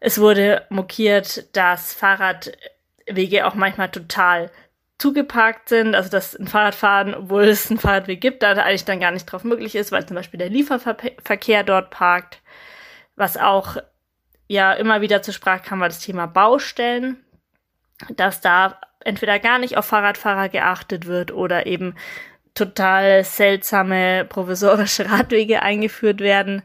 Es 0.00 0.18
wurde 0.18 0.66
mokiert, 0.70 1.54
dass 1.56 1.94
Fahrradwege 1.94 3.46
auch 3.46 3.54
manchmal 3.54 3.90
total 3.90 4.50
zugeparkt 4.98 5.68
sind, 5.68 5.94
also 5.94 6.10
dass 6.10 6.36
ein 6.36 6.46
Fahrradfahren, 6.46 7.14
obwohl 7.14 7.44
es 7.44 7.70
einen 7.70 7.80
Fahrradweg 7.80 8.20
gibt, 8.20 8.42
da 8.42 8.52
eigentlich 8.52 8.84
dann 8.84 9.00
gar 9.00 9.10
nicht 9.10 9.26
drauf 9.26 9.44
möglich 9.44 9.74
ist, 9.74 9.92
weil 9.92 10.06
zum 10.06 10.14
Beispiel 10.14 10.38
der 10.38 10.50
Lieferverkehr 10.50 11.64
dort 11.64 11.90
parkt. 11.90 12.40
Was 13.16 13.36
auch 13.36 13.76
ja 14.46 14.72
immer 14.72 15.00
wieder 15.00 15.22
zur 15.22 15.34
Sprache 15.34 15.62
kam, 15.64 15.80
war 15.80 15.88
das 15.88 16.00
Thema 16.00 16.26
Baustellen, 16.26 17.24
dass 18.10 18.40
da 18.40 18.80
entweder 19.04 19.38
gar 19.38 19.58
nicht 19.58 19.76
auf 19.76 19.86
Fahrradfahrer 19.86 20.48
geachtet 20.48 21.06
wird 21.06 21.32
oder 21.32 21.66
eben 21.66 21.94
total 22.54 23.24
seltsame 23.24 24.26
provisorische 24.26 25.10
Radwege 25.10 25.62
eingeführt 25.62 26.20
werden. 26.20 26.62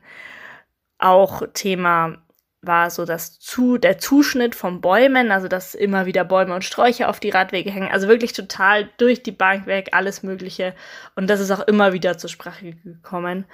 Auch 1.06 1.44
Thema 1.54 2.18
war 2.62 2.90
so 2.90 3.06
das 3.06 3.40
zu, 3.40 3.78
der 3.78 4.00
Zuschnitt 4.00 4.56
von 4.56 4.82
Bäumen, 4.82 5.32
also 5.32 5.48
dass 5.48 5.76
immer 5.76 6.08
wieder 6.08 6.24
Bäume 6.24 6.56
und 6.56 6.64
Sträucher 6.64 7.10
auf 7.10 7.20
die 7.20 7.30
Radwege 7.30 7.70
hängen. 7.70 7.92
Also 7.92 8.08
wirklich 8.08 8.34
total 8.34 8.90
durch 8.98 9.22
die 9.22 9.32
Bank 9.32 9.68
weg, 9.68 9.90
alles 9.92 10.24
Mögliche. 10.24 10.74
Und 11.16 11.30
das 11.30 11.40
ist 11.40 11.52
auch 11.52 11.68
immer 11.68 11.94
wieder 11.94 12.18
zur 12.18 12.32
Sprache 12.32 12.74
gekommen. 12.74 13.46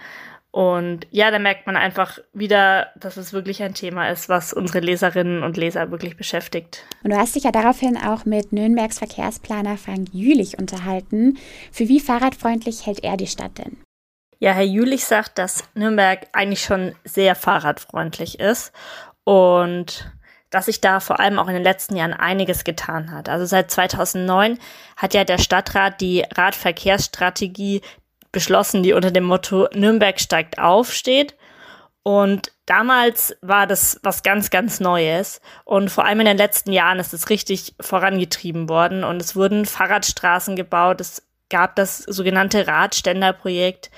Und 0.51 1.07
ja, 1.11 1.29
da 1.29 1.39
merkt 1.39 1.65
man 1.65 1.77
einfach 1.77 2.19
wieder, 2.31 2.87
dass 2.97 3.17
es 3.17 3.33
wirklich 3.33 3.61
ein 3.63 3.73
Thema 3.73 4.09
ist, 4.09 4.29
was 4.29 4.53
unsere 4.53 4.79
Leserinnen 4.79 5.43
und 5.43 5.57
Leser 5.57 5.91
wirklich 5.91 6.15
beschäftigt. 6.15 6.85
Und 7.03 7.11
du 7.11 7.17
hast 7.17 7.35
dich 7.35 7.43
ja 7.43 7.51
daraufhin 7.51 7.97
auch 7.97 8.25
mit 8.25 8.51
Nürnbergs 8.51 8.99
Verkehrsplaner 8.99 9.77
Frank 9.77 10.09
Jülich 10.13 10.57
unterhalten. 10.57 11.37
Für 11.71 11.87
wie 11.89 11.99
fahrradfreundlich 11.99 12.85
hält 12.85 13.03
er 13.03 13.17
die 13.17 13.27
Stadt 13.27 13.57
denn? 13.57 13.77
Ja, 14.41 14.53
Herr 14.53 14.63
Jülich 14.63 15.05
sagt, 15.05 15.37
dass 15.37 15.65
Nürnberg 15.75 16.25
eigentlich 16.31 16.63
schon 16.63 16.95
sehr 17.03 17.35
fahrradfreundlich 17.35 18.39
ist 18.39 18.71
und 19.23 20.11
dass 20.49 20.65
sich 20.65 20.81
da 20.81 20.99
vor 20.99 21.19
allem 21.19 21.37
auch 21.37 21.47
in 21.47 21.53
den 21.53 21.63
letzten 21.63 21.95
Jahren 21.95 22.13
einiges 22.13 22.63
getan 22.63 23.11
hat. 23.11 23.29
Also 23.29 23.45
seit 23.45 23.69
2009 23.69 24.57
hat 24.97 25.13
ja 25.13 25.25
der 25.25 25.37
Stadtrat 25.37 26.01
die 26.01 26.25
Radverkehrsstrategie 26.33 27.83
beschlossen, 28.31 28.81
die 28.81 28.93
unter 28.93 29.11
dem 29.11 29.25
Motto 29.25 29.67
Nürnberg 29.75 30.19
steigt 30.19 30.57
auf 30.57 30.91
steht. 30.91 31.35
Und 32.01 32.51
damals 32.65 33.37
war 33.41 33.67
das 33.67 33.99
was 34.01 34.23
ganz, 34.23 34.49
ganz 34.49 34.79
Neues. 34.79 35.39
Und 35.65 35.91
vor 35.91 36.05
allem 36.05 36.21
in 36.21 36.25
den 36.25 36.37
letzten 36.37 36.71
Jahren 36.73 36.97
ist 36.97 37.13
es 37.13 37.29
richtig 37.29 37.75
vorangetrieben 37.79 38.69
worden. 38.69 39.03
Und 39.03 39.21
es 39.21 39.35
wurden 39.35 39.67
Fahrradstraßen 39.67 40.55
gebaut. 40.55 40.99
Es 40.99 41.21
gab 41.51 41.75
das 41.75 41.99
sogenannte 41.99 42.65
Radständerprojekt. 42.65 43.91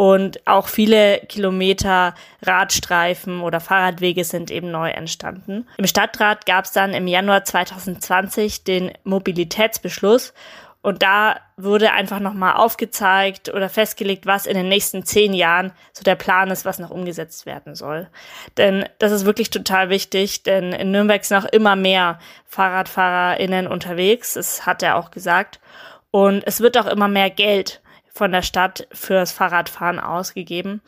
Und 0.00 0.46
auch 0.46 0.68
viele 0.68 1.20
Kilometer 1.28 2.14
Radstreifen 2.40 3.42
oder 3.42 3.60
Fahrradwege 3.60 4.24
sind 4.24 4.50
eben 4.50 4.70
neu 4.70 4.88
entstanden. 4.88 5.68
Im 5.76 5.86
Stadtrat 5.86 6.46
gab 6.46 6.64
es 6.64 6.72
dann 6.72 6.94
im 6.94 7.06
Januar 7.06 7.44
2020 7.44 8.64
den 8.64 8.92
Mobilitätsbeschluss. 9.04 10.32
Und 10.80 11.02
da 11.02 11.36
wurde 11.58 11.92
einfach 11.92 12.18
nochmal 12.18 12.54
aufgezeigt 12.54 13.52
oder 13.52 13.68
festgelegt, 13.68 14.24
was 14.24 14.46
in 14.46 14.54
den 14.54 14.70
nächsten 14.70 15.04
zehn 15.04 15.34
Jahren 15.34 15.70
so 15.92 16.02
der 16.02 16.14
Plan 16.14 16.50
ist, 16.50 16.64
was 16.64 16.78
noch 16.78 16.88
umgesetzt 16.88 17.44
werden 17.44 17.74
soll. 17.74 18.08
Denn 18.56 18.88
das 19.00 19.12
ist 19.12 19.26
wirklich 19.26 19.50
total 19.50 19.90
wichtig, 19.90 20.44
denn 20.44 20.72
in 20.72 20.92
Nürnberg 20.92 21.22
sind 21.22 21.44
auch 21.44 21.52
immer 21.52 21.76
mehr 21.76 22.18
FahrradfahrerInnen 22.46 23.66
unterwegs. 23.66 24.32
Das 24.32 24.64
hat 24.64 24.82
er 24.82 24.96
auch 24.96 25.10
gesagt. 25.10 25.60
Und 26.10 26.42
es 26.46 26.62
wird 26.62 26.78
auch 26.78 26.86
immer 26.86 27.08
mehr 27.08 27.28
Geld 27.28 27.82
von 28.20 28.32
der 28.32 28.42
Stadt 28.42 28.86
fürs 28.92 29.32
Fahrradfahren 29.32 29.98
ausgegeben. 29.98 30.82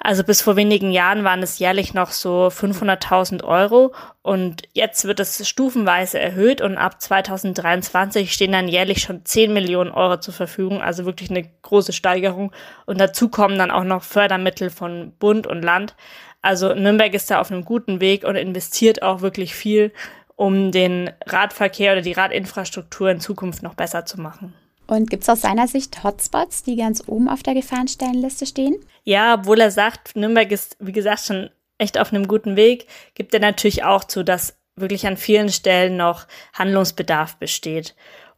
Also 0.00 0.24
bis 0.24 0.40
vor 0.40 0.56
wenigen 0.56 0.92
Jahren 0.92 1.24
waren 1.24 1.42
es 1.42 1.58
jährlich 1.58 1.92
noch 1.92 2.10
so 2.10 2.46
500.000 2.46 3.44
Euro 3.44 3.94
und 4.22 4.62
jetzt 4.72 5.04
wird 5.04 5.20
es 5.20 5.46
stufenweise 5.46 6.18
erhöht 6.18 6.62
und 6.62 6.78
ab 6.78 7.02
2023 7.02 8.32
stehen 8.32 8.52
dann 8.52 8.66
jährlich 8.66 9.02
schon 9.02 9.26
10 9.26 9.52
Millionen 9.52 9.90
Euro 9.90 10.16
zur 10.16 10.32
Verfügung, 10.32 10.80
also 10.80 11.04
wirklich 11.04 11.28
eine 11.28 11.46
große 11.60 11.92
Steigerung. 11.92 12.50
Und 12.86 12.98
dazu 12.98 13.28
kommen 13.28 13.58
dann 13.58 13.70
auch 13.70 13.84
noch 13.84 14.02
Fördermittel 14.02 14.70
von 14.70 15.12
Bund 15.18 15.46
und 15.46 15.60
Land. 15.60 15.94
Also 16.40 16.74
Nürnberg 16.74 17.12
ist 17.12 17.30
da 17.30 17.42
auf 17.42 17.52
einem 17.52 17.66
guten 17.66 18.00
Weg 18.00 18.24
und 18.24 18.36
investiert 18.36 19.02
auch 19.02 19.20
wirklich 19.20 19.54
viel, 19.54 19.92
um 20.34 20.72
den 20.72 21.10
Radverkehr 21.26 21.92
oder 21.92 22.02
die 22.02 22.12
Radinfrastruktur 22.12 23.10
in 23.10 23.20
Zukunft 23.20 23.62
noch 23.62 23.74
besser 23.74 24.06
zu 24.06 24.18
machen. 24.18 24.54
Und 24.86 25.10
gibt 25.10 25.22
es 25.22 25.28
aus 25.28 25.40
seiner 25.40 25.66
Sicht 25.66 26.04
Hotspots, 26.04 26.62
die 26.62 26.76
ganz 26.76 27.02
oben 27.06 27.28
auf 27.28 27.42
der 27.42 27.54
Gefahrenstellenliste 27.54 28.46
stehen? 28.46 28.76
Ja, 29.04 29.34
obwohl 29.34 29.60
er 29.60 29.70
sagt, 29.70 30.16
Nürnberg 30.16 30.50
ist, 30.52 30.76
wie 30.80 30.92
gesagt, 30.92 31.24
schon 31.24 31.50
echt 31.78 31.98
auf 31.98 32.12
einem 32.12 32.28
guten 32.28 32.56
Weg, 32.56 32.86
gibt 33.14 33.34
er 33.34 33.40
natürlich 33.40 33.84
auch 33.84 34.04
zu, 34.04 34.22
dass 34.22 34.56
wirklich 34.76 35.06
an 35.06 35.16
vielen 35.16 35.50
Stellen 35.50 35.96
noch 35.96 36.26
Handlungsbedarf 36.52 37.36
besteht. 37.36 37.94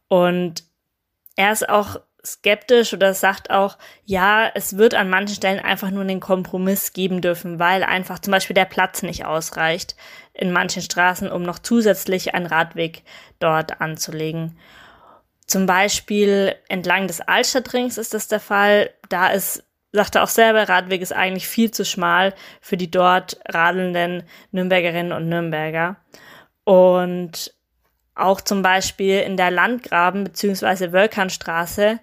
Und 0.07 0.63
er 1.35 1.51
ist 1.51 1.67
auch 1.67 1.99
skeptisch 2.25 2.93
oder 2.93 3.13
sagt 3.13 3.51
auch, 3.51 3.77
ja, 4.05 4.51
es 4.53 4.77
wird 4.77 4.93
an 4.93 5.09
manchen 5.09 5.35
Stellen 5.35 5.63
einfach 5.63 5.91
nur 5.91 6.01
einen 6.01 6.19
Kompromiss 6.19 6.93
geben 6.93 7.21
dürfen, 7.21 7.59
weil 7.59 7.83
einfach 7.83 8.19
zum 8.19 8.31
Beispiel 8.31 8.53
der 8.53 8.65
Platz 8.65 9.01
nicht 9.01 9.25
ausreicht 9.25 9.95
in 10.33 10.51
manchen 10.51 10.81
Straßen, 10.81 11.31
um 11.31 11.43
noch 11.43 11.59
zusätzlich 11.59 12.33
einen 12.33 12.45
Radweg 12.45 13.03
dort 13.39 13.81
anzulegen. 13.81 14.57
Zum 15.47 15.65
Beispiel 15.65 16.55
entlang 16.67 17.07
des 17.07 17.21
Altstadtrings 17.21 17.97
ist 17.97 18.13
das 18.13 18.27
der 18.27 18.41
Fall. 18.41 18.91
Da 19.07 19.29
ist, 19.29 19.63
sagt 19.93 20.15
er 20.15 20.23
auch 20.23 20.27
selber, 20.27 20.67
Radweg 20.67 21.01
ist 21.01 21.13
eigentlich 21.13 21.47
viel 21.47 21.71
zu 21.71 21.85
schmal 21.85 22.33
für 22.59 22.75
die 22.75 22.91
dort 22.91 23.39
radelnden 23.47 24.23
Nürnbergerinnen 24.51 25.13
und 25.13 25.29
Nürnberger. 25.29 25.95
Und 26.65 27.53
auch 28.13 28.41
zum 28.41 28.61
Beispiel 28.61 29.21
in 29.21 29.37
der 29.37 29.51
Landgraben 29.51 30.25
bzw. 30.25 30.91
Wölkernstraße, 30.91 31.99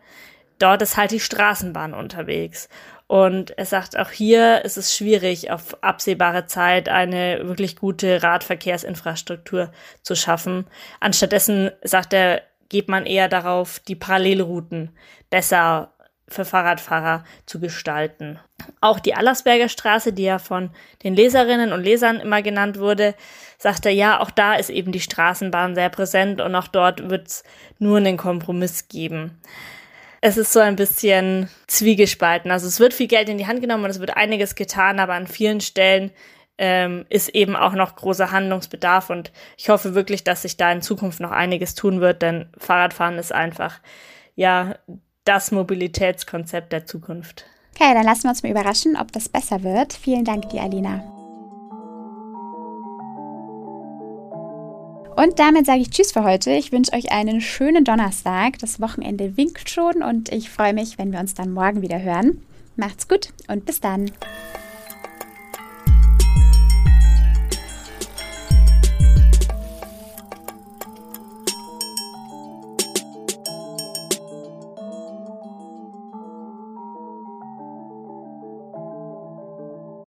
dort 0.58 0.80
ist 0.80 0.96
halt 0.96 1.10
die 1.10 1.20
Straßenbahn 1.20 1.92
unterwegs. 1.92 2.70
Und 3.06 3.50
er 3.58 3.66
sagt, 3.66 3.98
auch 3.98 4.10
hier 4.10 4.64
ist 4.64 4.78
es 4.78 4.96
schwierig, 4.96 5.50
auf 5.50 5.82
absehbare 5.82 6.46
Zeit 6.46 6.88
eine 6.88 7.40
wirklich 7.46 7.76
gute 7.76 8.22
Radverkehrsinfrastruktur 8.22 9.70
zu 10.02 10.16
schaffen. 10.16 10.66
Anstattdessen 11.00 11.70
sagt 11.82 12.14
er, 12.14 12.42
geht 12.74 12.88
man 12.88 13.06
eher 13.06 13.28
darauf, 13.28 13.78
die 13.78 13.94
Parallelrouten 13.94 14.90
besser 15.30 15.92
für 16.26 16.44
Fahrradfahrer 16.44 17.22
zu 17.46 17.60
gestalten. 17.60 18.40
Auch 18.80 18.98
die 18.98 19.14
Allersberger 19.14 19.68
Straße, 19.68 20.12
die 20.12 20.24
ja 20.24 20.40
von 20.40 20.70
den 21.04 21.14
Leserinnen 21.14 21.72
und 21.72 21.84
Lesern 21.84 22.18
immer 22.18 22.42
genannt 22.42 22.80
wurde, 22.80 23.14
sagte 23.58 23.90
ja, 23.90 24.18
auch 24.18 24.32
da 24.32 24.54
ist 24.54 24.70
eben 24.70 24.90
die 24.90 24.98
Straßenbahn 24.98 25.76
sehr 25.76 25.88
präsent 25.88 26.40
und 26.40 26.52
auch 26.56 26.66
dort 26.66 27.08
wird 27.08 27.28
es 27.28 27.44
nur 27.78 27.98
einen 27.98 28.16
Kompromiss 28.16 28.88
geben. 28.88 29.40
es 30.20 30.36
ist 30.36 30.52
so 30.52 30.58
ein 30.58 30.74
bisschen 30.74 31.48
zwiegespalten. 31.68 32.50
Also 32.50 32.66
es 32.66 32.80
wird 32.80 32.92
viel 32.92 33.06
Geld 33.06 33.28
in 33.28 33.38
die 33.38 33.46
Hand 33.46 33.60
genommen 33.60 33.84
und 33.84 33.90
es 33.90 34.00
wird 34.00 34.16
einiges 34.16 34.56
getan, 34.56 34.98
aber 34.98 35.12
an 35.12 35.28
vielen 35.28 35.60
Stellen 35.60 36.10
ähm, 36.58 37.04
ist 37.08 37.30
eben 37.30 37.56
auch 37.56 37.72
noch 37.72 37.96
großer 37.96 38.30
Handlungsbedarf 38.30 39.10
und 39.10 39.32
ich 39.56 39.68
hoffe 39.68 39.94
wirklich, 39.94 40.24
dass 40.24 40.42
sich 40.42 40.56
da 40.56 40.70
in 40.70 40.82
Zukunft 40.82 41.20
noch 41.20 41.32
einiges 41.32 41.74
tun 41.74 42.00
wird, 42.00 42.22
denn 42.22 42.46
Fahrradfahren 42.58 43.18
ist 43.18 43.32
einfach 43.32 43.80
ja 44.36 44.76
das 45.24 45.52
Mobilitätskonzept 45.52 46.72
der 46.72 46.86
Zukunft. 46.86 47.46
Okay, 47.74 47.92
dann 47.92 48.04
lassen 48.04 48.24
wir 48.24 48.30
uns 48.30 48.42
mal 48.42 48.52
überraschen, 48.52 48.96
ob 48.96 49.10
das 49.10 49.28
besser 49.28 49.62
wird. 49.62 49.94
Vielen 49.94 50.24
Dank 50.24 50.48
dir, 50.50 50.62
Alina. 50.62 51.02
Und 55.16 55.38
damit 55.38 55.66
sage 55.66 55.80
ich 55.80 55.90
Tschüss 55.90 56.12
für 56.12 56.24
heute. 56.24 56.50
Ich 56.50 56.72
wünsche 56.72 56.92
euch 56.92 57.12
einen 57.12 57.40
schönen 57.40 57.84
Donnerstag. 57.84 58.58
Das 58.58 58.80
Wochenende 58.80 59.36
winkt 59.36 59.70
schon 59.70 60.02
und 60.02 60.32
ich 60.32 60.50
freue 60.50 60.74
mich, 60.74 60.98
wenn 60.98 61.12
wir 61.12 61.20
uns 61.20 61.34
dann 61.34 61.52
morgen 61.52 61.82
wieder 61.82 62.02
hören. 62.02 62.42
Macht's 62.76 63.06
gut 63.06 63.28
und 63.46 63.64
bis 63.64 63.80
dann. 63.80 64.10